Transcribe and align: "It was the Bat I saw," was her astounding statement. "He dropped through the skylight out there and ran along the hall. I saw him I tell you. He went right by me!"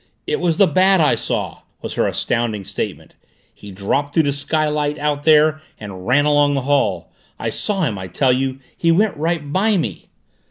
"It 0.25 0.39
was 0.39 0.57
the 0.57 0.65
Bat 0.65 0.99
I 0.99 1.13
saw," 1.13 1.59
was 1.83 1.93
her 1.93 2.07
astounding 2.07 2.65
statement. 2.65 3.13
"He 3.53 3.69
dropped 3.69 4.15
through 4.15 4.23
the 4.23 4.33
skylight 4.33 4.97
out 4.97 5.25
there 5.25 5.61
and 5.79 6.07
ran 6.07 6.25
along 6.25 6.55
the 6.55 6.61
hall. 6.61 7.11
I 7.37 7.51
saw 7.51 7.83
him 7.83 7.99
I 7.99 8.07
tell 8.07 8.33
you. 8.33 8.57
He 8.75 8.91
went 8.91 9.15
right 9.15 9.53
by 9.53 9.77
me!" 9.77 10.09